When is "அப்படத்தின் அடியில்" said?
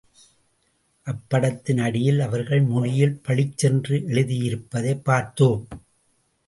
1.07-2.19